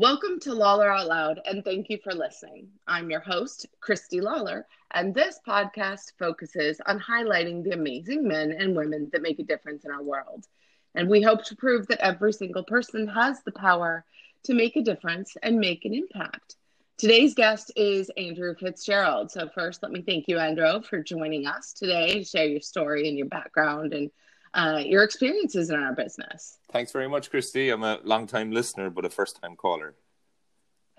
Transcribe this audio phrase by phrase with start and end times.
[0.00, 2.68] Welcome to Lawler Out Loud, and thank you for listening.
[2.88, 8.74] I'm your host, Christy Lawler, and this podcast focuses on highlighting the amazing men and
[8.74, 10.46] women that make a difference in our world.
[10.94, 14.06] And we hope to prove that every single person has the power
[14.44, 16.56] to make a difference and make an impact.
[16.96, 19.30] Today's guest is Andrew Fitzgerald.
[19.30, 23.06] So, first, let me thank you, Andrew, for joining us today to share your story
[23.06, 24.10] and your background and
[24.54, 26.58] uh, your experiences in our business.
[26.72, 27.70] Thanks very much, Christy.
[27.70, 29.94] I'm a long time listener, but a first time caller.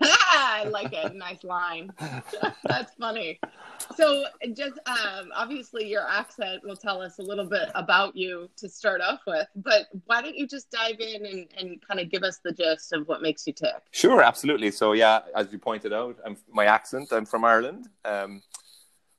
[0.00, 1.14] I like it.
[1.14, 1.92] Nice line.
[2.64, 3.38] That's funny.
[3.96, 4.24] So,
[4.54, 9.00] just um, obviously, your accent will tell us a little bit about you to start
[9.00, 9.46] off with.
[9.56, 12.92] But why don't you just dive in and, and kind of give us the gist
[12.92, 13.82] of what makes you tick?
[13.90, 14.70] Sure, absolutely.
[14.70, 17.12] So, yeah, as you pointed out, I'm my accent.
[17.12, 17.88] I'm from Ireland.
[18.04, 18.42] Um,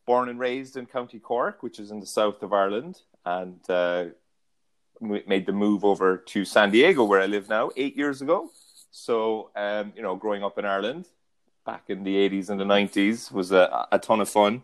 [0.06, 4.06] born and raised in County Cork, which is in the south of Ireland, and uh,
[5.04, 8.50] made the move over to San Diego, where I live now, eight years ago.
[8.92, 11.08] So, um, you know, growing up in Ireland
[11.66, 14.64] back in the 80s and the 90s was a, a ton of fun.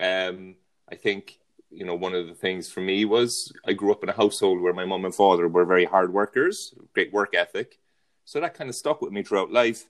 [0.00, 0.56] Um,
[0.90, 1.38] I think,
[1.70, 4.60] you know, one of the things for me was I grew up in a household
[4.60, 7.78] where my mum and father were very hard workers, great work ethic.
[8.24, 9.84] So that kind of stuck with me throughout life.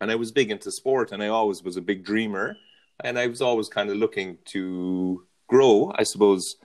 [0.00, 2.56] And I was big into sport and I always was a big dreamer.
[3.04, 6.56] And I was always kind of looking to grow, I suppose,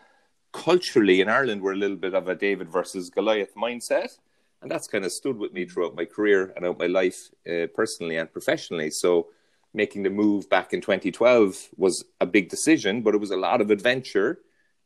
[0.51, 4.17] culturally in Ireland, we're a little bit of a David versus Goliath mindset
[4.61, 7.67] and that's kind of stood with me throughout my career and out my life uh,
[7.73, 8.91] personally and professionally.
[8.91, 9.27] So
[9.73, 13.61] making the move back in 2012 was a big decision but it was a lot
[13.61, 14.39] of adventure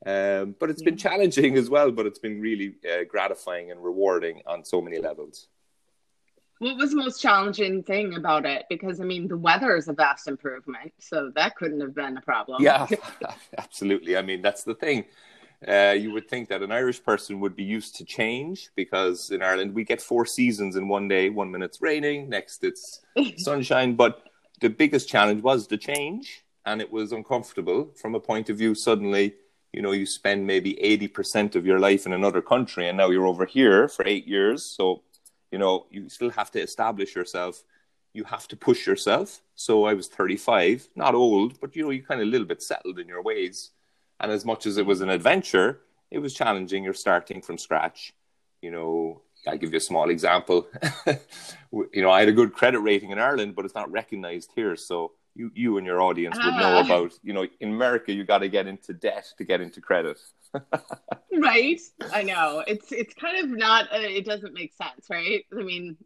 [0.06, 4.42] um, but it's been challenging as well but it's been really uh, gratifying and rewarding
[4.46, 5.48] on so many levels.
[6.60, 8.66] What was the most challenging thing about it?
[8.70, 12.22] Because i mean the weather is a vast improvement so that couldn't have been a
[12.22, 12.62] problem.
[12.62, 12.88] Yeah.
[13.58, 14.16] Absolutely.
[14.16, 15.06] I mean that's the thing
[15.68, 19.42] uh, you would think that an Irish person would be used to change because in
[19.42, 21.30] Ireland we get four seasons in one day.
[21.30, 23.02] One minute it's raining, next it's
[23.38, 23.96] sunshine.
[23.96, 24.24] But
[24.62, 28.76] the biggest challenge was the change, and it was uncomfortable from a point of view.
[28.76, 29.36] Suddenly,
[29.74, 33.10] you know, you spend maybe eighty percent of your life in another country, and now
[33.10, 34.64] you're over here for eight years.
[34.64, 35.04] So,
[35.52, 37.64] you know, you still have to establish yourself.
[38.14, 39.42] You have to push yourself.
[39.56, 42.62] So I was 35, not old, but you know, you're kind of a little bit
[42.62, 43.72] settled in your ways
[44.20, 45.82] and as much as it was an adventure,
[46.12, 46.84] it was challenging.
[46.84, 48.14] You're starting from scratch.
[48.62, 50.68] You know, I'll give you a small example.
[51.72, 54.76] you know, I had a good credit rating in Ireland, but it's not recognized here.
[54.76, 56.86] So you, you and your audience would know ah.
[56.86, 60.18] about, you know, in America, you got to get into debt to get into credit.
[61.38, 61.82] right.
[62.14, 62.64] I know.
[62.66, 65.46] It's, it's kind of not, uh, it doesn't make sense, right?
[65.52, 65.98] I mean,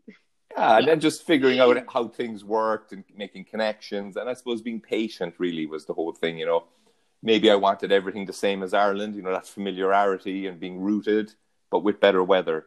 [0.57, 4.17] yeah, and then just figuring out how things worked and making connections.
[4.17, 6.65] And I suppose being patient really was the whole thing, you know
[7.21, 11.33] maybe I wanted everything the same as Ireland, you know, that familiarity and being rooted,
[11.69, 12.65] but with better weather.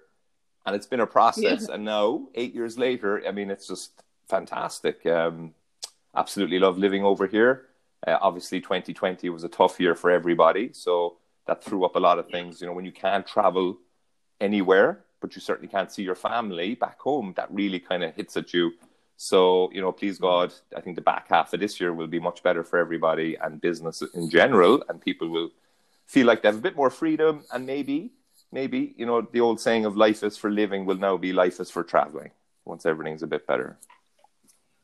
[0.67, 1.67] And it's been a process.
[1.69, 1.75] Yeah.
[1.75, 5.05] And now, eight years later, I mean, it's just fantastic.
[5.07, 5.55] Um,
[6.15, 7.67] absolutely love living over here.
[8.07, 10.71] Uh, obviously, 2020 was a tough year for everybody.
[10.73, 12.61] So that threw up a lot of things.
[12.61, 13.79] You know, when you can't travel
[14.41, 18.37] anywhere, but you certainly can't see your family back home, that really kind of hits
[18.37, 18.73] at you
[19.23, 22.19] so, you know, please God, I think the back half of this year will be
[22.19, 25.51] much better for everybody and business in general, and people will
[26.07, 28.11] feel like they have a bit more freedom and maybe,
[28.51, 31.61] maybe, you know, the old saying of life is for living will now be life
[31.61, 32.33] is for traveling
[32.65, 33.79] once everything's a bit better.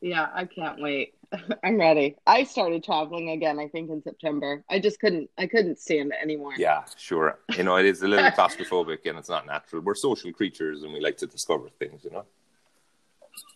[0.00, 1.15] Yeah, I can't wait.
[1.65, 2.15] I'm ready.
[2.25, 4.62] I started traveling again, I think in September.
[4.71, 6.53] I just couldn't I couldn't stand it anymore.
[6.56, 7.41] Yeah, sure.
[7.56, 9.82] You know, it is a little claustrophobic and it's not natural.
[9.82, 12.25] We're social creatures and we like to discover things, you know.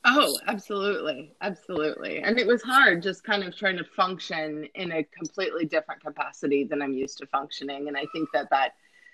[0.05, 1.33] Oh, absolutely.
[1.41, 2.19] Absolutely.
[2.19, 6.65] And it was hard just kind of trying to function in a completely different capacity
[6.65, 7.89] than I'm used to functioning.
[7.89, 8.73] And I think that that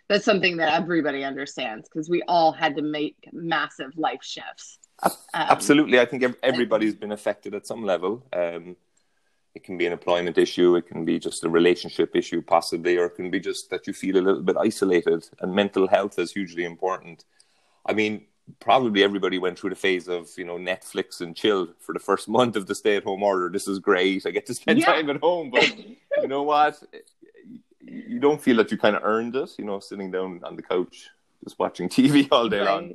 [0.08, 4.78] that's something that everybody understands because we all had to make massive life shifts.
[5.02, 6.00] Um, absolutely.
[6.00, 8.26] I think everybody's been affected at some level.
[8.32, 8.76] Um,
[9.54, 13.06] it can be an employment issue, it can be just a relationship issue, possibly, or
[13.06, 15.28] it can be just that you feel a little bit isolated.
[15.40, 17.24] And mental health is hugely important.
[17.84, 18.26] I mean,
[18.60, 22.28] probably everybody went through the phase of you know Netflix and chill for the first
[22.38, 23.48] month of the stay-at-home order.
[23.48, 24.26] This is great.
[24.26, 24.86] I get to spend yeah.
[24.86, 26.82] time at home, but you know what?
[27.80, 29.50] You don't feel that you kind of earned it.
[29.58, 31.08] You know, sitting down on the couch
[31.44, 32.66] just watching TV all day right.
[32.66, 32.94] long.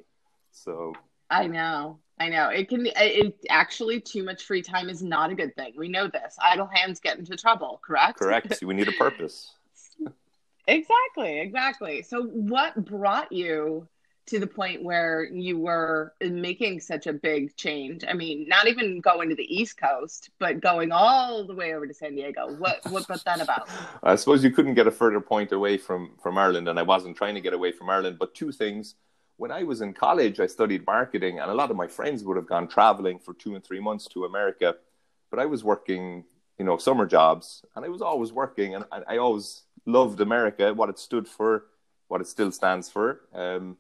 [0.52, 0.94] So
[1.30, 2.50] I know, I know.
[2.50, 2.88] It can.
[2.96, 5.74] It actually too much free time is not a good thing.
[5.76, 6.38] We know this.
[6.42, 7.80] Idle hands get into trouble.
[7.84, 8.20] Correct.
[8.20, 8.60] Correct.
[8.64, 9.54] we need a purpose.
[10.68, 11.40] exactly.
[11.40, 12.04] Exactly.
[12.04, 13.88] So, what brought you?
[14.28, 18.04] To the point where you were making such a big change?
[18.08, 21.86] I mean, not even going to the East Coast, but going all the way over
[21.88, 22.54] to San Diego.
[22.56, 23.70] What what brought that about?
[24.04, 27.18] I suppose you couldn't get a further point away from from Ireland, and I wasn't
[27.18, 28.18] trying to get away from Ireland.
[28.20, 28.96] But two things:
[29.38, 32.38] when I was in college, I studied marketing, and a lot of my friends would
[32.38, 34.76] have gone traveling for two and three months to America.
[35.30, 36.24] But I was working,
[36.60, 40.74] you know, summer jobs, and I was always working, and I, I always loved America,
[40.74, 41.66] what it stood for,
[42.08, 43.78] what it still stands for, um,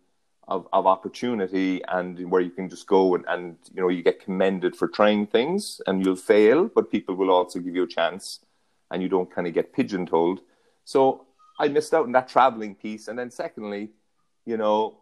[0.47, 4.23] of, of opportunity, and where you can just go and, and, you know, you get
[4.23, 8.39] commended for trying things, and you'll fail, but people will also give you a chance,
[8.91, 10.41] and you don't kind of get pigeonholed.
[10.85, 11.25] So
[11.59, 13.07] I missed out on that traveling piece.
[13.07, 13.91] And then secondly,
[14.45, 14.97] you know,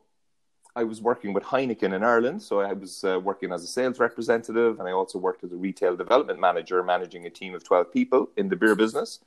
[0.75, 3.99] I was working with Heineken in Ireland, so I was uh, working as a sales
[3.99, 7.91] representative, and I also worked as a retail development manager, managing a team of twelve
[7.91, 9.19] people in the beer business.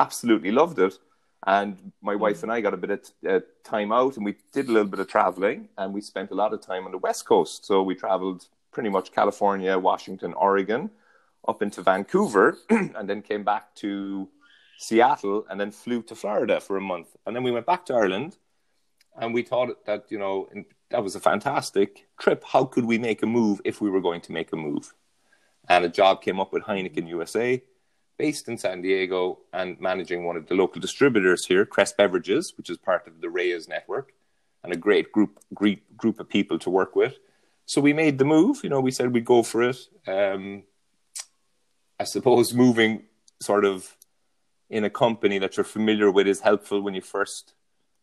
[0.00, 0.98] Absolutely loved it,
[1.46, 2.42] and my wife mm.
[2.44, 5.00] and I got a bit of uh, time out, and we did a little bit
[5.00, 7.64] of traveling, and we spent a lot of time on the West Coast.
[7.64, 10.90] So we traveled pretty much California, Washington, Oregon,
[11.46, 14.28] up into Vancouver, and then came back to
[14.78, 17.94] Seattle, and then flew to Florida for a month, and then we went back to
[17.94, 18.36] Ireland
[19.16, 20.48] and we thought that you know
[20.90, 22.44] that was a fantastic trip.
[22.44, 24.92] How could we make a move if we were going to make a move?
[25.68, 27.62] And a job came up with Heineken USA,
[28.18, 32.70] based in San Diego, and managing one of the local distributors here, Crest Beverages, which
[32.70, 34.12] is part of the Reyes network,
[34.62, 37.18] and a great group great group of people to work with.
[37.66, 38.60] So we made the move.
[38.62, 39.78] You know, we said we'd go for it.
[40.06, 40.64] Um,
[41.98, 43.04] I suppose moving
[43.40, 43.96] sort of
[44.68, 47.54] in a company that you're familiar with is helpful when you first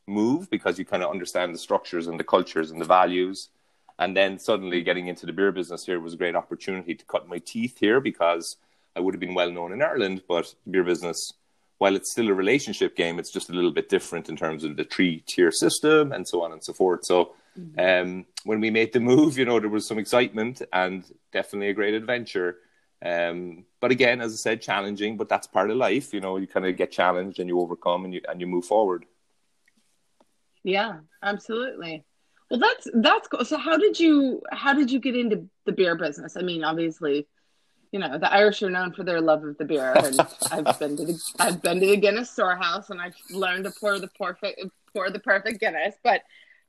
[0.07, 3.49] move because you kind of understand the structures and the cultures and the values.
[3.97, 7.27] And then suddenly getting into the beer business here was a great opportunity to cut
[7.27, 8.57] my teeth here because
[8.95, 11.33] I would have been well known in Ireland, but beer business,
[11.77, 14.75] while it's still a relationship game, it's just a little bit different in terms of
[14.75, 17.05] the three tier system and so on and so forth.
[17.05, 17.79] So mm-hmm.
[17.79, 21.73] um, when we made the move, you know, there was some excitement and definitely a
[21.73, 22.57] great adventure.
[23.03, 26.13] Um, but again, as I said, challenging, but that's part of life.
[26.13, 28.65] You know, you kind of get challenged and you overcome and you and you move
[28.65, 29.05] forward.
[30.63, 32.03] Yeah, absolutely.
[32.49, 33.45] Well, that's that's cool.
[33.45, 36.35] So, how did you how did you get into the beer business?
[36.35, 37.27] I mean, obviously,
[37.91, 40.19] you know the Irish are known for their love of the beer, and
[40.51, 43.99] I've been to the I've been to the Guinness storehouse, and I've learned to pour
[43.99, 44.61] the perfect
[44.93, 45.95] pour the perfect Guinness.
[46.03, 46.21] But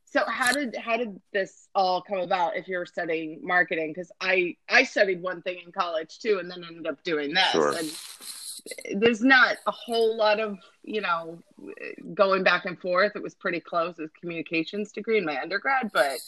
[0.05, 2.57] so, how did how did this all come about?
[2.57, 6.51] If you were studying marketing, because I I studied one thing in college too, and
[6.51, 7.77] then ended up doing this, sure.
[7.77, 7.91] and
[8.95, 11.39] there's not a whole lot of you know
[12.15, 16.19] going back and forth it was pretty close as communications degree in my undergrad but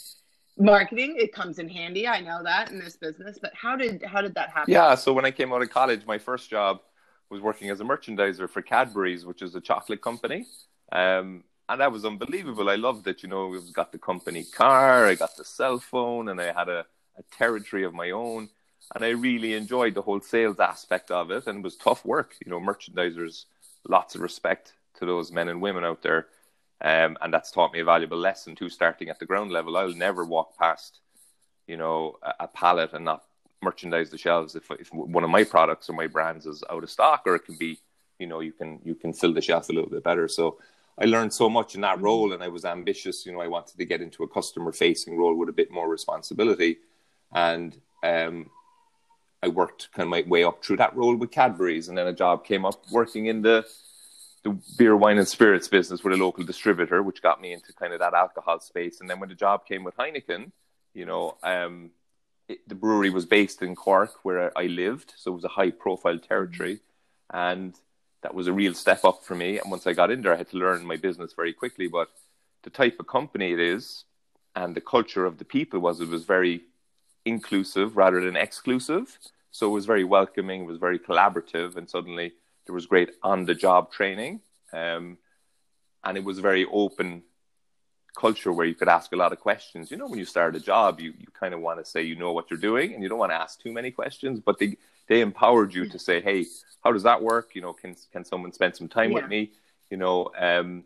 [0.59, 4.21] marketing it comes in handy i know that in this business but how did how
[4.21, 6.81] did that happen yeah so when i came out of college my first job
[7.31, 10.47] was working as a merchandiser for cadbury's which is a chocolate company
[10.93, 15.07] um, and that was unbelievable i loved it you know we've got the company car
[15.07, 16.85] i got the cell phone and i had a,
[17.19, 18.49] a territory of my own
[18.95, 21.47] and I really enjoyed the whole sales aspect of it.
[21.47, 22.61] And it was tough work, you know.
[22.61, 23.47] Merchandisers,
[23.89, 26.27] lots of respect to those men and women out there,
[26.83, 28.69] um, and that's taught me a valuable lesson too.
[28.69, 31.01] Starting at the ground level, I'll never walk past,
[31.67, 33.25] you know, a, a pallet and not
[33.63, 36.91] merchandise the shelves if, if one of my products or my brands is out of
[36.91, 37.79] stock, or it can be,
[38.19, 40.29] you know, you can you can fill the shelf a little bit better.
[40.29, 40.59] So.
[40.99, 42.05] I learned so much in that mm-hmm.
[42.05, 43.25] role, and I was ambitious.
[43.25, 46.81] You know, I wanted to get into a customer-facing role with a bit more responsibility,
[47.33, 48.51] and um,
[49.43, 52.13] I worked kind of my way up through that role with Cadbury's, and then a
[52.13, 53.65] job came up working in the
[54.45, 57.93] the beer, wine, and spirits business with a local distributor, which got me into kind
[57.93, 59.01] of that alcohol space.
[59.01, 60.51] And then when the job came with Heineken,
[60.95, 61.91] you know, um,
[62.49, 66.19] it, the brewery was based in Cork, where I lived, so it was a high-profile
[66.19, 66.81] territory,
[67.33, 67.75] and
[68.23, 69.59] that was a real step up for me.
[69.59, 71.89] And once I got in there, I had to learn my business very quickly.
[71.89, 72.09] But
[72.63, 74.05] the type of company it is,
[74.55, 76.63] and the culture of the people was it was very
[77.25, 79.19] inclusive rather than exclusive.
[79.51, 82.33] So it was very welcoming, it was very collaborative, and suddenly
[82.67, 84.41] there was great on the job training.
[84.73, 85.19] Um,
[86.05, 87.23] and it was a very open
[88.17, 89.91] culture where you could ask a lot of questions.
[89.91, 92.17] You know, when you start a job, you, you kind of want to say you
[92.17, 94.77] know what you're doing and you don't want to ask too many questions, but they,
[95.09, 96.47] they empowered you to say, hey,
[96.85, 97.55] how does that work?
[97.55, 99.21] You know, can, can someone spend some time yeah.
[99.21, 99.53] with me?
[99.91, 100.85] You know, um,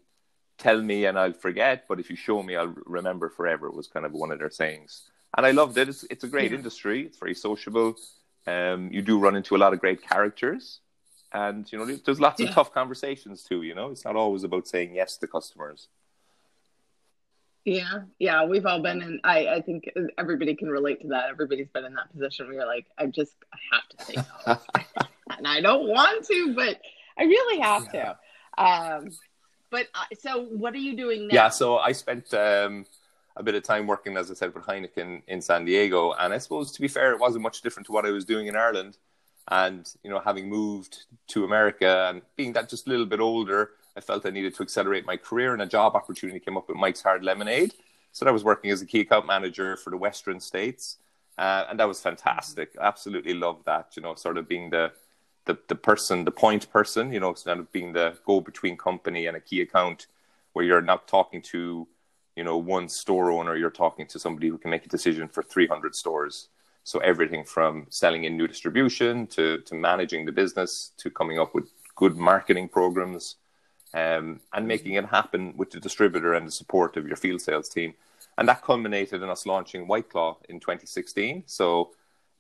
[0.59, 4.06] tell me and I'll forget, but if you show me, I'll remember forever, was kind
[4.06, 5.02] of one of their sayings
[5.37, 5.88] and I loved it.
[5.88, 6.59] It's, it's a great yeah.
[6.59, 7.02] industry.
[7.02, 7.97] It's very sociable.
[8.47, 10.80] Um, you do run into a lot of great characters,
[11.37, 12.49] and you know there's lots yeah.
[12.49, 13.62] of tough conversations too.
[13.62, 15.88] You know, it's not always about saying yes to customers.
[17.64, 19.21] Yeah, yeah, we've all been in.
[19.23, 21.28] I I think everybody can relate to that.
[21.28, 24.14] Everybody's been in that position where you're like, I just I have to say
[24.47, 26.81] no, and I don't want to, but
[27.19, 28.19] I really have to.
[28.57, 29.11] Um,
[29.71, 31.35] but uh, so, what are you doing now?
[31.35, 32.87] Yeah, so I spent um,
[33.37, 36.12] a bit of time working, as I said, with Heineken in San Diego.
[36.12, 38.47] And I suppose, to be fair, it wasn't much different to what I was doing
[38.47, 38.97] in Ireland.
[39.49, 43.71] And, you know, having moved to America and being that just a little bit older,
[43.97, 46.76] I felt I needed to accelerate my career and a job opportunity came up with
[46.76, 47.75] Mike's Hard Lemonade.
[48.12, 50.97] So I was working as a key account manager for the Western states,
[51.37, 52.75] uh, and that was fantastic.
[52.81, 53.93] Absolutely loved that.
[53.95, 54.93] You know, sort of being the
[55.45, 57.12] the, the person, the point person.
[57.12, 60.07] You know, instead of being the go between company and a key account,
[60.55, 61.87] where you're not talking to,
[62.37, 63.55] you know, one store owner.
[63.55, 66.49] You're talking to somebody who can make a decision for 300 stores.
[66.87, 71.52] So everything from selling in new distribution to to managing the business to coming up
[71.52, 71.66] with
[71.97, 73.25] good marketing programs
[73.93, 77.69] um, and making it happen with the distributor and the support of your field sales
[77.69, 77.95] team.
[78.38, 81.43] And that culminated in us launching White Claw in 2016.
[81.47, 81.90] So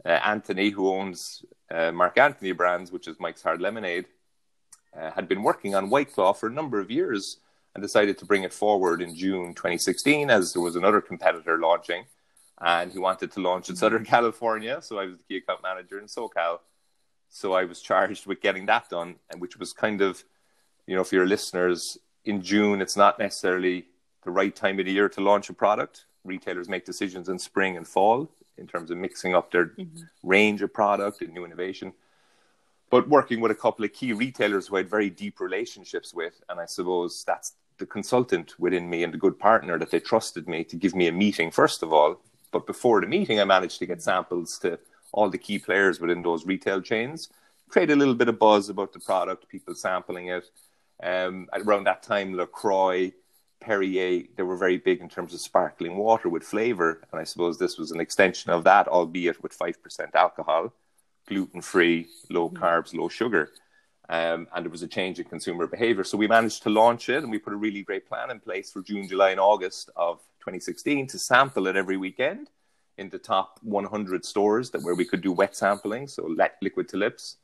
[0.04, 4.06] uh, Anthony, who owns uh, Mark Anthony Brands, which is Mike's Hard Lemonade,
[4.96, 7.38] uh, had been working on White Claw for a number of years
[7.74, 12.04] and decided to bring it forward in June 2016 as there was another competitor launching.
[12.60, 14.80] And he wanted to launch in Southern California.
[14.80, 16.60] So I was the key account manager in SoCal.
[17.28, 20.24] So I was charged with getting that done, and which was kind of,
[20.86, 23.86] you know, for your listeners, in June, it's not necessarily
[24.24, 26.06] the right time of the year to launch a product.
[26.24, 30.02] Retailers make decisions in spring and fall in terms of mixing up their mm-hmm.
[30.22, 31.92] range of product and new innovation.
[32.90, 36.40] But working with a couple of key retailers who I had very deep relationships with,
[36.48, 40.48] and I suppose that's the consultant within me and the good partner that they trusted
[40.48, 42.20] me to give me a meeting first of all.
[42.56, 44.78] But before the meeting, I managed to get samples to
[45.12, 47.28] all the key players within those retail chains,
[47.68, 50.50] create a little bit of buzz about the product, people sampling it.
[51.02, 53.12] Um, around that time, LaCroix,
[53.60, 57.02] Perrier, they were very big in terms of sparkling water with flavor.
[57.12, 60.72] And I suppose this was an extension of that, albeit with 5% alcohol,
[61.28, 62.54] gluten free, low mm.
[62.54, 63.50] carbs, low sugar.
[64.08, 66.04] Um, and there was a change in consumer behavior.
[66.04, 68.70] So we managed to launch it and we put a really great plan in place
[68.70, 72.48] for June, July, and August of 2016 to sample it every weekend
[72.98, 76.88] in the top 100 stores that where we could do wet sampling, so let liquid
[76.88, 77.38] to lips.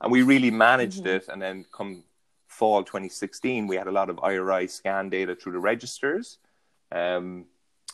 [0.00, 1.16] And we really managed mm-hmm.
[1.16, 1.28] it.
[1.28, 2.02] And then come
[2.48, 6.38] fall 2016, we had a lot of IRI scan data through the registers.
[6.90, 7.46] Um,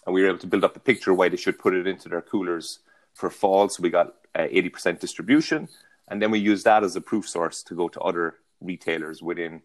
[0.07, 2.09] and we were able to build up the picture why they should put it into
[2.09, 2.79] their coolers
[3.13, 3.69] for fall.
[3.69, 5.69] So we got uh, 80% distribution.
[6.09, 9.61] And then we used that as a proof source to go to other retailers within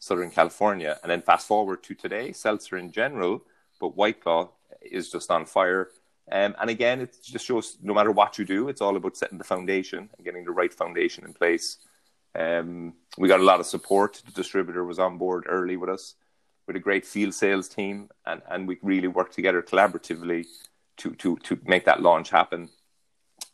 [0.00, 0.98] Southern California.
[1.02, 3.42] And then fast forward to today, seltzer in general,
[3.80, 4.50] but White Claw
[4.82, 5.90] is just on fire.
[6.30, 9.38] Um, and again, it just shows no matter what you do, it's all about setting
[9.38, 11.78] the foundation and getting the right foundation in place
[12.34, 14.22] um, we got a lot of support.
[14.24, 16.14] The distributor was on board early with us,
[16.66, 20.46] with a great field sales team, and, and we really worked together collaboratively
[20.98, 22.70] to, to, to make that launch happen.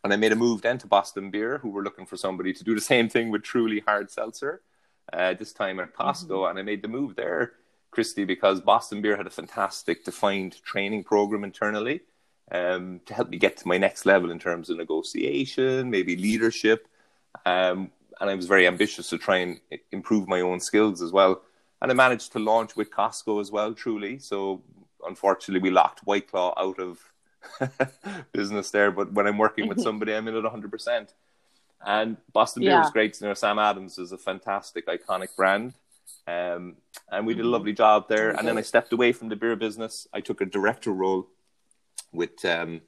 [0.03, 2.63] And I made a move then to Boston Beer, who were looking for somebody to
[2.63, 4.61] do the same thing with truly hard seltzer,
[5.13, 6.29] uh, this time at Costco.
[6.29, 6.49] Mm-hmm.
[6.49, 7.53] And I made the move there,
[7.91, 12.01] Christy, because Boston Beer had a fantastic defined training program internally
[12.51, 16.87] um, to help me get to my next level in terms of negotiation, maybe leadership.
[17.45, 19.59] Um, and I was very ambitious to try and
[19.91, 21.41] improve my own skills as well.
[21.81, 24.19] And I managed to launch with Costco as well, truly.
[24.19, 24.61] So
[25.05, 26.99] unfortunately, we locked White Claw out of
[28.31, 28.91] business there.
[28.91, 31.07] But when I'm working with somebody, I'm in it 100%.
[31.83, 32.81] And Boston Beer yeah.
[32.81, 33.19] was great.
[33.19, 35.73] You know, Sam Adams is a fantastic, iconic brand.
[36.27, 36.77] Um,
[37.11, 37.53] and we did a mm-hmm.
[37.53, 38.31] lovely job there.
[38.31, 40.07] And then I stepped away from the beer business.
[40.13, 41.27] I took a director role
[42.11, 42.81] with um,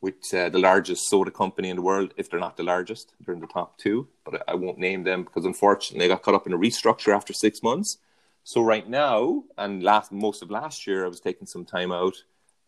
[0.00, 3.14] with uh, the largest soda company in the world, if they're not the largest.
[3.20, 6.34] They're in the top two, but I won't name them because unfortunately I got caught
[6.34, 7.98] up in a restructure after six months.
[8.44, 12.14] So right now, and last most of last year, I was taking some time out,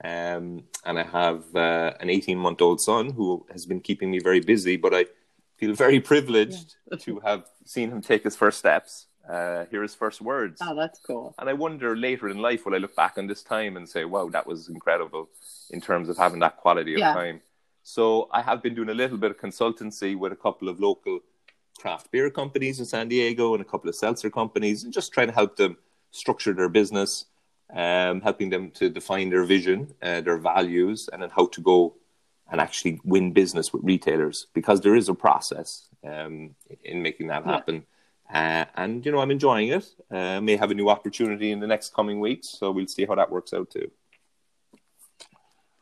[0.02, 4.18] um, and I have uh, an 18 month old son who has been keeping me
[4.18, 4.76] very busy.
[4.76, 5.06] But I
[5.56, 6.98] feel very privileged yeah.
[7.02, 10.60] to have seen him take his first steps, uh, hear his first words.
[10.62, 11.34] Oh, that's cool.
[11.38, 14.04] And I wonder later in life will I look back on this time and say,
[14.04, 15.28] "Wow, that was incredible."
[15.70, 17.14] in terms of having that quality of yeah.
[17.14, 17.40] time.
[17.82, 21.20] So I have been doing a little bit of consultancy with a couple of local
[21.78, 25.28] craft beer companies in San Diego and a couple of seltzer companies, and just trying
[25.28, 25.76] to help them
[26.10, 27.26] structure their business,
[27.74, 31.94] um, helping them to define their vision, uh, their values, and then how to go
[32.50, 37.44] and actually win business with retailers because there is a process um, in making that
[37.44, 37.74] happen.
[37.76, 37.80] Yeah.
[38.32, 39.86] Uh, and you know, I'm enjoying it.
[40.10, 43.14] Uh, may have a new opportunity in the next coming weeks, so we'll see how
[43.14, 43.90] that works out too.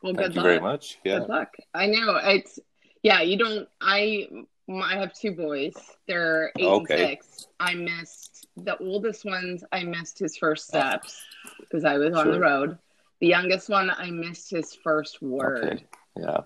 [0.01, 0.43] Well, Thank you luck.
[0.43, 0.99] very much.
[1.03, 1.19] Yeah.
[1.19, 1.53] Good luck.
[1.73, 2.59] I know it's
[3.03, 3.21] yeah.
[3.21, 3.67] You don't.
[3.81, 4.27] I
[4.69, 5.73] I have two boys.
[6.07, 6.93] They're eight okay.
[6.93, 7.47] and six.
[7.59, 9.63] I missed the oldest ones.
[9.71, 11.21] I missed his first steps
[11.59, 12.33] because I was on sure.
[12.33, 12.77] the road.
[13.19, 15.65] The youngest one, I missed his first word.
[15.65, 15.85] Okay.
[16.19, 16.41] Yeah.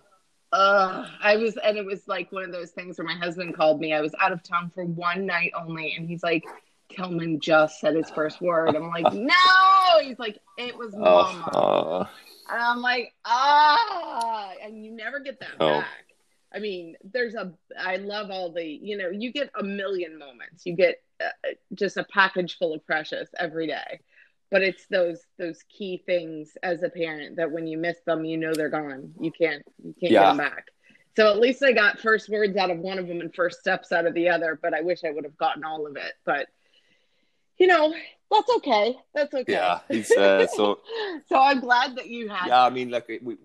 [0.52, 3.80] Uh, I was, and it was like one of those things where my husband called
[3.80, 3.94] me.
[3.94, 6.44] I was out of town for one night only, and he's like,
[6.90, 9.34] "Tillman just said his first word." I'm like, "No!"
[10.02, 12.06] He's like, "It was mama." Uh,
[12.52, 15.80] and I'm like, ah, and you never get that oh.
[15.80, 15.88] back.
[16.54, 20.66] I mean, there's a, I love all the, you know, you get a million moments.
[20.66, 21.30] You get uh,
[21.74, 24.02] just a package full of precious every day.
[24.52, 28.38] But it's those those key things as a parent that when you miss them, you
[28.38, 29.14] know they're gone.
[29.20, 30.20] You can't you can't Yeah.
[30.22, 30.66] get them back.
[31.16, 33.92] So at least I got first words out of one of them and first steps
[33.92, 34.60] out of the other.
[34.62, 36.14] But I wish I would have gotten all of it.
[36.26, 36.48] But
[37.58, 37.94] you know,
[38.30, 38.98] that's okay.
[39.14, 39.52] That's okay.
[39.54, 40.80] Yeah, he's uh, so
[41.30, 42.48] so I'm glad that you had.
[42.48, 42.64] yeah.
[42.64, 43.38] I mean, like we,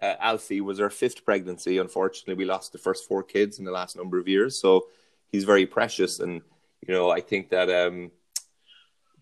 [0.00, 1.78] uh, Alfie was our fifth pregnancy.
[1.78, 4.58] Unfortunately, we lost the first four kids in the last number of years.
[4.58, 4.86] So
[5.32, 6.42] he's very precious, and
[6.86, 8.10] you know, I think that um,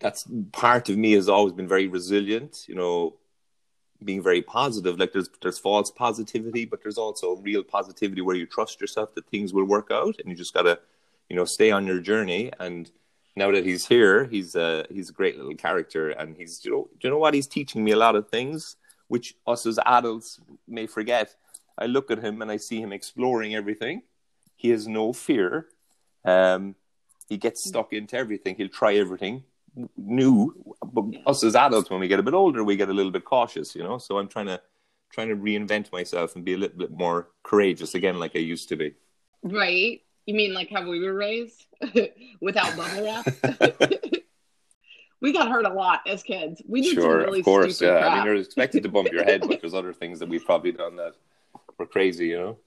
[0.03, 2.65] that's part of me has always been very resilient.
[2.67, 3.15] You know,
[4.03, 4.99] being very positive.
[4.99, 9.29] Like there's there's false positivity, but there's also real positivity where you trust yourself that
[9.29, 10.79] things will work out, and you just gotta,
[11.29, 12.51] you know, stay on your journey.
[12.59, 12.91] And
[13.37, 16.89] now that he's here, he's a he's a great little character, and he's you know
[17.01, 18.75] you know what he's teaching me a lot of things
[19.07, 21.35] which us as adults may forget.
[21.77, 24.01] I look at him and I see him exploring everything.
[24.55, 25.67] He has no fear.
[26.25, 26.75] Um,
[27.29, 28.55] he gets stuck into everything.
[28.55, 29.43] He'll try everything
[29.97, 30.53] new.
[30.83, 33.25] But us as adults, when we get a bit older, we get a little bit
[33.25, 33.97] cautious, you know.
[33.97, 34.61] So I'm trying to
[35.11, 38.69] trying to reinvent myself and be a little bit more courageous again, like I used
[38.69, 38.95] to be.
[39.43, 40.01] Right.
[40.25, 41.65] You mean like how we were raised
[42.41, 43.27] without bubble wrap?
[45.21, 46.61] we got hurt a lot as kids.
[46.67, 47.79] We did Sure, really of course.
[47.79, 48.11] Yeah, crap.
[48.11, 50.71] I mean, you're expected to bump your head, but there's other things that we've probably
[50.71, 51.13] done that
[51.77, 52.57] were crazy, you know.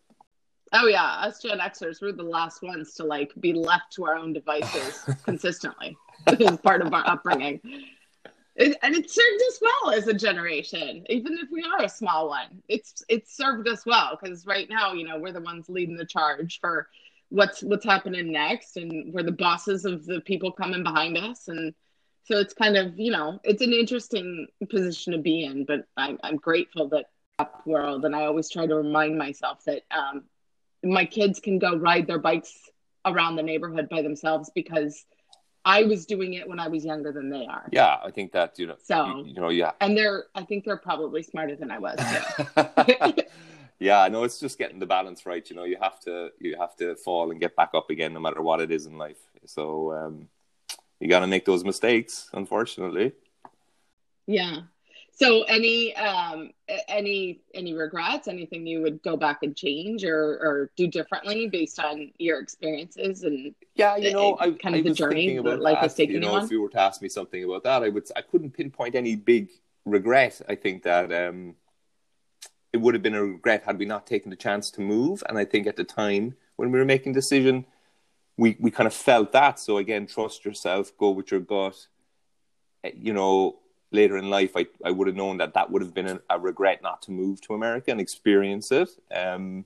[0.72, 4.16] Oh yeah, us Gen Xers, we're the last ones to like be left to our
[4.16, 5.96] own devices consistently
[6.26, 7.60] as part of our upbringing.
[8.56, 12.28] It, and it served us well as a generation, even if we are a small
[12.28, 12.62] one.
[12.68, 16.06] It's it's served us well because right now, you know, we're the ones leading the
[16.06, 16.88] charge for
[17.28, 21.74] what's what's happening next, and we're the bosses of the people coming behind us, and
[22.24, 25.66] so it's kind of you know it's an interesting position to be in.
[25.66, 27.06] But I'm I'm grateful that
[27.38, 30.24] up world, and I always try to remind myself that um,
[30.82, 32.54] my kids can go ride their bikes
[33.04, 35.04] around the neighborhood by themselves because
[35.66, 37.66] I was doing it when I was younger than they are.
[37.72, 40.64] Yeah, I think that you know, So- you, you know, yeah, And they're, I think
[40.64, 41.98] they're probably smarter than I was.
[43.78, 45.48] yeah, no, it's just getting the balance right.
[45.50, 48.20] You know, you have to you have to fall and get back up again, no
[48.20, 49.18] matter what it is in life.
[49.44, 50.28] So um,
[51.00, 53.12] you got to make those mistakes, unfortunately.
[54.26, 54.60] yeah.
[55.18, 56.50] So any, um,
[56.88, 61.78] any, any regrets, anything you would go back and change or, or do differently based
[61.80, 65.38] on your experiences and Yeah, you know, I Kind of I the was journey thinking
[65.38, 65.82] about life that.
[65.84, 68.06] has taken you know, if you were to ask me something about that, I would
[68.14, 69.48] I couldn't pinpoint any big
[69.86, 70.42] regret.
[70.50, 71.54] I think that um,
[72.74, 75.22] it would have been a regret had we not taken the chance to move.
[75.28, 77.64] And I think at the time when we were making decision,
[78.36, 79.58] we we kind of felt that.
[79.58, 81.86] So again, trust yourself, go with your gut.
[82.84, 83.60] Eh, You know,
[83.92, 86.38] later in life, I I would have known that that would have been a, a
[86.38, 88.90] regret not to move to America and experience it.
[89.14, 89.64] Um,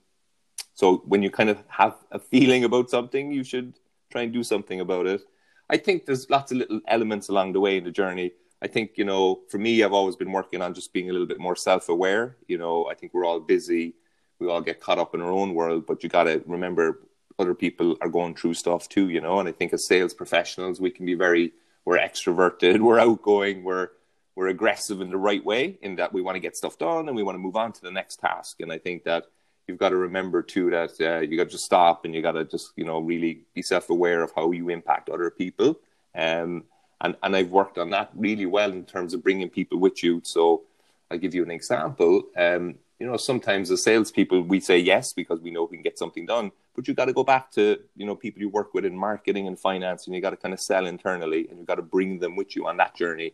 [0.75, 3.75] so when you kind of have a feeling about something, you should
[4.11, 5.23] try and do something about it.
[5.69, 8.33] I think there's lots of little elements along the way in the journey.
[8.63, 11.27] I think, you know, for me, I've always been working on just being a little
[11.27, 12.37] bit more self aware.
[12.49, 13.95] You know, I think we're all busy.
[14.39, 17.01] We all get caught up in our own world, but you got to remember
[17.39, 19.39] other people are going through stuff too, you know.
[19.39, 21.53] And I think as sales professionals, we can be very,
[21.85, 23.89] we're extroverted, we're outgoing, we're,
[24.35, 27.17] we're aggressive in the right way in that we want to get stuff done and
[27.17, 28.61] we want to move on to the next task.
[28.61, 29.25] And I think that
[29.67, 32.33] you've got to remember too that uh, you got to just stop and you got
[32.33, 35.79] to just you know really be self-aware of how you impact other people.
[36.15, 36.65] Um,
[37.01, 40.21] and and I've worked on that really well in terms of bringing people with you.
[40.25, 40.63] So
[41.11, 42.25] I'll give you an example.
[42.37, 45.99] Um, you know sometimes as salespeople we say yes because we know we can get
[45.99, 48.85] something done but you got to go back to you know people you work with
[48.85, 51.77] in marketing and finance and you got to kind of sell internally and you got
[51.77, 53.33] to bring them with you on that journey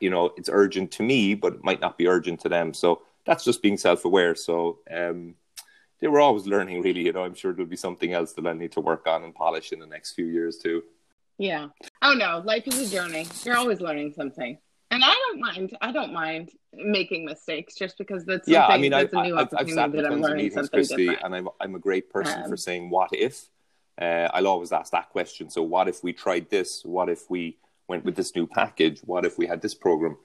[0.00, 3.02] you know it's urgent to me but it might not be urgent to them so
[3.26, 5.34] that's just being self-aware so um
[6.00, 8.52] they were always learning really you know i'm sure there'll be something else that i
[8.52, 10.82] need to work on and polish in the next few years too
[11.38, 11.68] Yeah.
[12.02, 13.26] Oh no, life is a journey.
[13.44, 14.58] You're always learning something.
[14.90, 15.76] And I don't mind.
[15.80, 19.68] I don't mind making mistakes just because that's yeah i mean a new I've, sat
[19.68, 21.24] in that I'm tons of learning meetings christy different.
[21.24, 23.48] and I'm, I'm a great person Um, for saying what if
[24.00, 27.58] uh, i'll always ask that question so what if we tried this what if we
[27.88, 30.16] went with this new package what if we had this program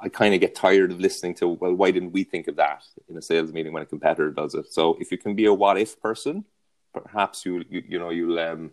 [0.00, 2.84] I kind of get tired of listening to, well, why didn't we think of that
[3.08, 4.72] in a sales meeting when a competitor does it?
[4.72, 6.44] So if you can be a what if person,
[6.94, 8.70] perhaps you you, you know you'll um,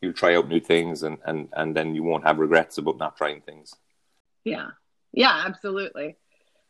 [0.00, 3.16] you'll try out new things and, and and then you won't have regrets about not
[3.16, 3.74] trying things.
[4.44, 4.70] Yeah.
[5.12, 6.16] Yeah, absolutely.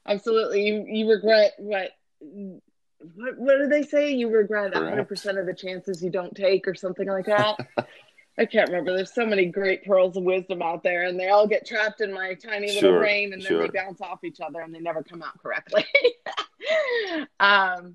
[0.07, 0.67] Absolutely.
[0.67, 4.13] You you regret what what what do they say?
[4.13, 7.57] You regret hundred percent of the chances you don't take or something like that.
[8.37, 8.95] I can't remember.
[8.95, 12.13] There's so many great pearls of wisdom out there and they all get trapped in
[12.13, 13.63] my tiny little Sure, brain and then sure.
[13.63, 15.85] they bounce off each other and they never come out correctly.
[17.41, 17.95] um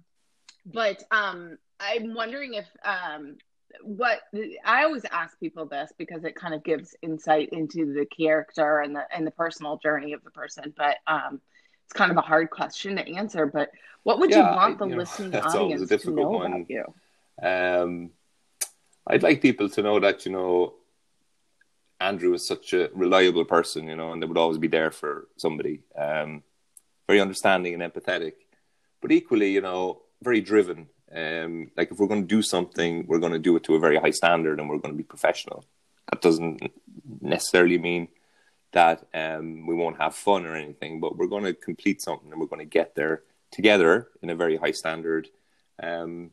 [0.65, 3.37] but um I'm wondering if um
[3.83, 4.19] what
[4.65, 8.95] I always ask people this because it kind of gives insight into the character and
[8.95, 10.73] the and the personal journey of the person.
[10.75, 11.41] But um,
[11.85, 13.45] it's kind of a hard question to answer.
[13.45, 13.69] But
[14.03, 16.53] what would yeah, you want the you listening know, audience to know one.
[16.53, 16.85] about you?
[19.09, 20.75] I'd like people to know that you know
[21.99, 25.27] Andrew is such a reliable person, you know, and they would always be there for
[25.37, 25.81] somebody.
[25.97, 26.43] Um,
[27.07, 28.33] very understanding and empathetic,
[29.01, 30.87] but equally, you know, very driven.
[31.13, 33.79] Um, like if we're going to do something, we're going to do it to a
[33.79, 35.65] very high standard, and we're going to be professional.
[36.11, 36.71] That doesn't
[37.19, 38.09] necessarily mean
[38.71, 42.39] that um, we won't have fun or anything, but we're going to complete something, and
[42.39, 45.27] we're going to get there together in a very high standard.
[45.81, 46.29] Um,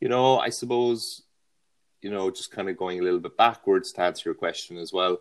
[0.00, 1.22] you know, I suppose
[2.06, 4.92] you know, just kind of going a little bit backwards to answer your question as
[4.92, 5.18] well.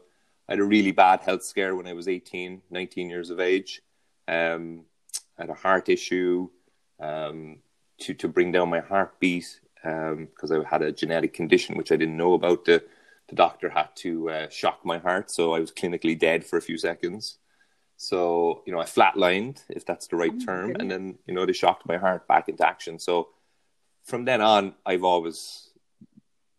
[0.47, 3.81] I had a really bad health scare when I was 18, 19 years of age.
[4.27, 4.85] Um,
[5.35, 6.47] I had a heart issue
[6.99, 7.57] um,
[8.01, 11.95] to, to bring down my heartbeat because um, I had a genetic condition which I
[11.95, 12.65] didn't know about.
[12.65, 12.83] The,
[13.29, 16.61] the doctor had to uh, shock my heart, so I was clinically dead for a
[16.61, 17.39] few seconds.
[17.97, 20.81] So, you know, I flatlined, if that's the right oh, term, goodness.
[20.81, 22.99] and then, you know, they shocked my heart back into action.
[22.99, 23.29] So
[24.03, 25.71] from then on, I've always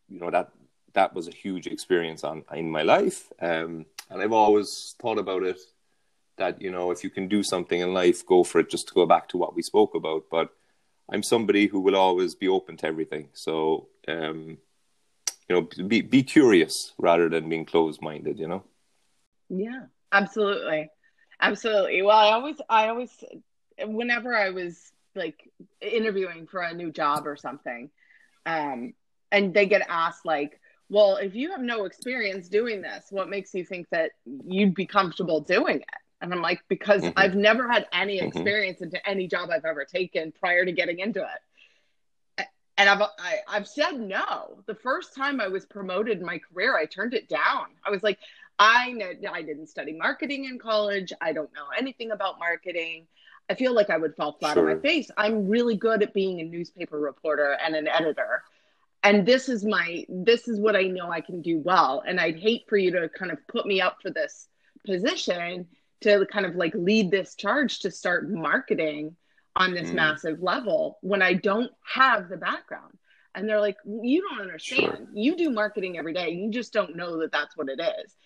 [0.08, 0.50] you know that
[0.92, 5.42] that was a huge experience on in my life, um, and I've always thought about
[5.42, 5.60] it
[6.36, 8.70] that you know if you can do something in life, go for it.
[8.70, 10.50] Just to go back to what we spoke about, but
[11.10, 13.28] I'm somebody who will always be open to everything.
[13.32, 14.58] So um,
[15.48, 18.38] you know, be be curious rather than being closed minded.
[18.38, 18.64] You know.
[19.48, 20.90] Yeah, absolutely,
[21.40, 22.02] absolutely.
[22.02, 23.10] Well, I always, I always,
[23.84, 27.90] whenever I was like interviewing for a new job or something,
[28.44, 28.94] um,
[29.32, 33.54] and they get asked like well if you have no experience doing this what makes
[33.54, 34.12] you think that
[34.44, 37.18] you'd be comfortable doing it and i'm like because mm-hmm.
[37.18, 38.28] i've never had any mm-hmm.
[38.28, 38.84] experience mm-hmm.
[38.84, 41.40] into any job i've ever taken prior to getting into it
[42.78, 44.58] and I've I, have i have said no.
[44.66, 47.66] The first time I was promoted in my career, I turned it down.
[47.84, 48.18] I was like,
[48.58, 51.12] I know I didn't study marketing in college.
[51.20, 53.06] I don't know anything about marketing.
[53.48, 54.68] I feel like I would fall flat sure.
[54.68, 55.10] on my face.
[55.16, 58.42] I'm really good at being a newspaper reporter and an editor
[59.06, 62.02] and this is my this is what i know i can do well.
[62.06, 64.48] And i'd hate for you to kind of put me up for this
[64.84, 65.66] position
[66.02, 69.16] to kind of like lead this charge to start marketing
[69.54, 69.94] on this mm.
[69.94, 72.92] massive level when i don't have the background.
[73.34, 74.96] And they're like you don't understand.
[74.96, 75.06] Sure.
[75.12, 76.30] you do marketing every day.
[76.30, 78.16] You just don't know that that's what it is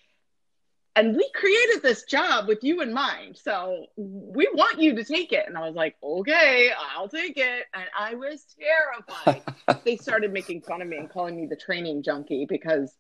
[1.01, 5.33] and we created this job with you in mind so we want you to take
[5.33, 9.43] it and i was like okay i'll take it and i was terrified
[9.85, 12.95] they started making fun of me and calling me the training junkie because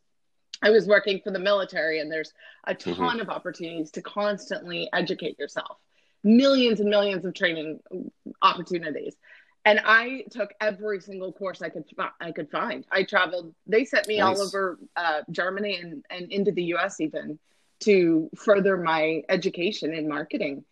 [0.63, 2.33] i was working for the military and there's
[2.67, 3.21] a ton mm-hmm.
[3.21, 5.77] of opportunities to constantly educate yourself
[6.25, 7.81] millions and millions of training
[8.43, 9.15] opportunities
[9.67, 11.85] and I took every single course I could
[12.19, 12.87] I could find.
[12.91, 13.55] I traveled.
[13.67, 14.39] They sent me nice.
[14.39, 16.99] all over uh, Germany and, and into the U.S.
[16.99, 17.39] even
[17.81, 20.64] to further my education in marketing.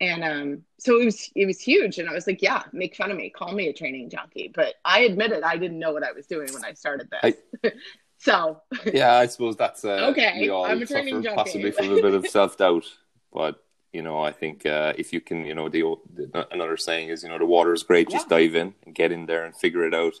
[0.00, 1.98] And um, so it was it was huge.
[1.98, 4.50] And I was like, yeah, make fun of me, call me a training junkie.
[4.54, 7.36] But I admitted I didn't know what I was doing when I started this.
[7.64, 7.72] I,
[8.18, 8.60] so
[8.92, 10.50] yeah, I suppose that's uh, okay.
[10.50, 11.36] I'm a training junkie.
[11.36, 12.86] possibly from a bit of self doubt,
[13.32, 17.10] but you know, I think uh, if you can, you know, the, the, another saying
[17.10, 18.38] is, you know, the water is great, just yeah.
[18.38, 20.14] dive in and get in there and figure it out.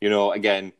[0.00, 0.72] You know, again,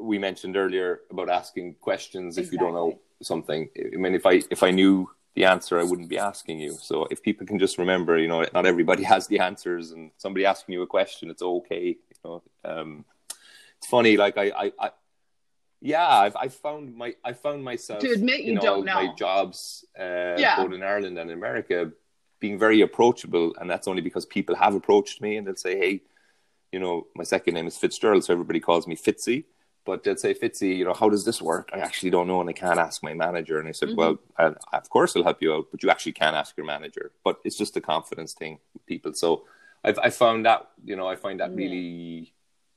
[0.00, 2.46] we mentioned earlier about asking questions exactly.
[2.46, 3.68] if you don't know something.
[3.76, 6.76] I mean, if I if I knew the answer, I wouldn't be asking you.
[6.80, 10.44] So if people can just remember, you know, not everybody has the answers, and somebody
[10.44, 11.96] asking you a question, it's okay.
[11.96, 13.04] You know, um,
[13.78, 14.16] it's funny.
[14.16, 14.90] Like I, I, I
[15.80, 19.84] yeah, I've I found my I found myself to admit you don't know my jobs
[19.98, 20.56] uh, yeah.
[20.56, 21.90] both in Ireland and in America
[22.38, 26.02] being very approachable, and that's only because people have approached me and they'll say, "Hey,
[26.70, 29.44] you know, my second name is Fitzgerald, so everybody calls me Fitzy."
[29.84, 31.70] But they'd say, Fitzy, you know, how does this work?
[31.72, 33.58] I actually don't know, and I can't ask my manager.
[33.58, 33.98] And I said, mm-hmm.
[33.98, 37.10] well, I, of course I'll help you out, but you actually can ask your manager.
[37.24, 39.12] But it's just a confidence thing with people.
[39.14, 39.44] So
[39.84, 42.32] I've I found that, you know, I find that really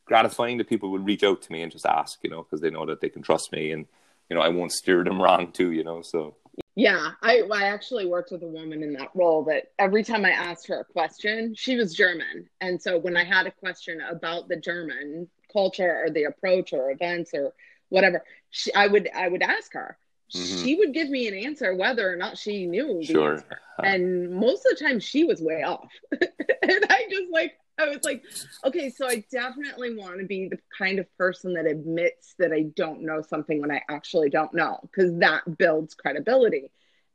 [0.06, 2.70] gratifying that people will reach out to me and just ask, you know, because they
[2.70, 3.86] know that they can trust me, and
[4.30, 6.02] you know, I won't steer them wrong too, you know.
[6.02, 6.36] So
[6.76, 10.32] yeah, I I actually worked with a woman in that role that every time I
[10.32, 14.48] asked her a question, she was German, and so when I had a question about
[14.48, 17.54] the German culture or the approach or events or
[17.88, 19.98] whatever she, i would i would ask her.
[20.36, 20.64] Mm-hmm.
[20.64, 23.44] she would give me an answer whether or not she knew sure.
[23.84, 25.90] and most of the time she was way off.
[26.68, 28.24] And i just like i was like
[28.66, 32.64] okay so i definitely want to be the kind of person that admits that i
[32.76, 36.72] don't know something when i actually don't know because that builds credibility.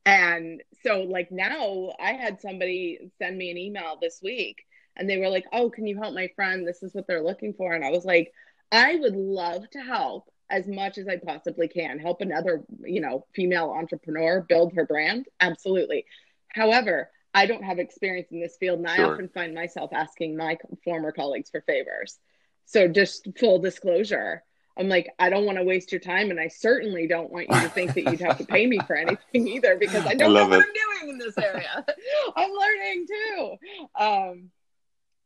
[0.06, 4.64] And so like now i had somebody send me an email this week
[4.96, 6.66] and they were like, "Oh, can you help my friend?
[6.66, 8.32] This is what they're looking for." And I was like,
[8.72, 11.98] "I would love to help as much as I possibly can.
[11.98, 15.26] Help another, you know, female entrepreneur build her brand.
[15.40, 16.04] Absolutely.
[16.48, 20.58] However, I don't have experience in this field, and I often find myself asking my
[20.84, 22.18] former colleagues for favors.
[22.64, 24.42] So, just full disclosure,
[24.76, 27.60] I'm like, I don't want to waste your time, and I certainly don't want you
[27.60, 30.40] to think that you'd have to pay me for anything either, because I don't I
[30.40, 30.66] know what it.
[30.66, 31.86] I'm doing in this area.
[32.36, 33.56] I'm learning too.
[33.94, 34.50] Um,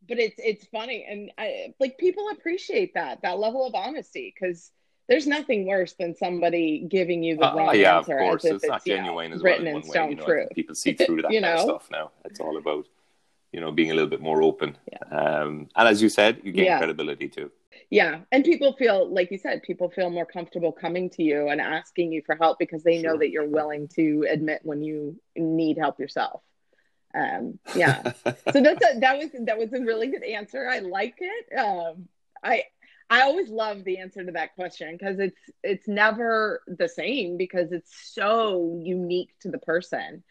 [0.09, 4.71] but it's it's funny, and I, like people appreciate that that level of honesty because
[5.09, 8.19] there's nothing worse than somebody giving you the uh, wrong yeah, answer.
[8.19, 9.67] of course, it's, it's not genuine know, as well.
[9.67, 10.47] In stone you know, true.
[10.55, 11.49] People see through that you know?
[11.49, 12.11] kind of stuff now.
[12.25, 12.87] It's all about
[13.53, 14.77] you know being a little bit more open.
[14.91, 15.19] Yeah.
[15.19, 16.79] Um, and as you said, you gain yeah.
[16.79, 17.51] credibility too.
[17.91, 21.61] Yeah, and people feel like you said, people feel more comfortable coming to you and
[21.61, 23.13] asking you for help because they sure.
[23.13, 26.41] know that you're willing to admit when you need help yourself.
[27.15, 30.69] Um, yeah, so that's a, that was that was a really good answer.
[30.69, 31.59] I like it.
[31.59, 32.09] Um,
[32.43, 32.65] I
[33.11, 37.73] I always love the answer to that question because it's it's never the same because
[37.73, 40.25] it's so unique to the person.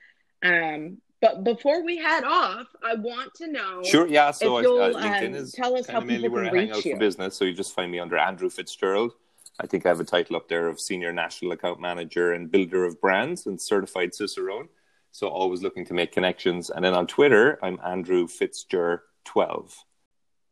[0.43, 3.81] Um, but before we head off, I want to know.
[3.83, 4.31] Sure, yeah.
[4.31, 6.93] So uh, LinkedIn um, is tell us how people where can I hang out you.
[6.93, 7.37] for business.
[7.37, 9.13] So you just find me under Andrew Fitzgerald.
[9.59, 12.83] I think I have a title up there of Senior National Account Manager and Builder
[12.83, 14.67] of Brands and Certified Cicerone.
[15.13, 16.71] So always looking to make connections.
[16.71, 19.75] And then on Twitter, I'm Andrew Fitzger12.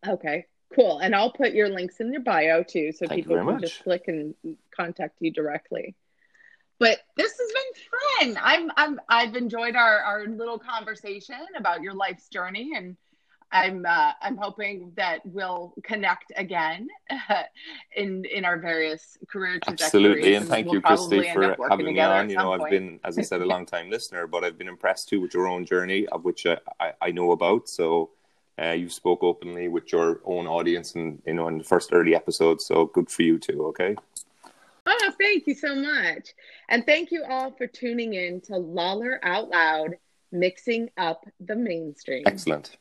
[0.08, 0.45] Okay,
[0.76, 1.00] cool.
[1.00, 3.62] And I'll put your links in your bio too, so Thank people can much.
[3.62, 4.36] just click and
[4.74, 5.95] contact you directly.
[6.78, 8.43] But this has been fun.
[8.43, 12.97] I'm, I'm, I've enjoyed our, our little conversation about your life's journey, and
[13.52, 16.88] I'm, uh, I'm hoping that we'll connect again
[17.96, 19.82] in, in our various career trajectories.
[19.82, 22.30] Absolutely, and, thank we'll you, Christy, for having me on.
[22.30, 25.10] You know, I've been, as I said, a long time listener, but I've been impressed
[25.10, 27.70] too with your own journey, of which I, I, I know about.
[27.70, 28.12] So.
[28.62, 32.14] Uh, you spoke openly with your own audience and you know in the first early
[32.14, 33.96] episodes so good for you too okay
[34.86, 36.30] Oh, thank you so much.
[36.70, 39.98] And thank you all for tuning in to Lawler Out Loud,
[40.32, 42.24] mixing up the mainstream.
[42.26, 42.78] Excellent.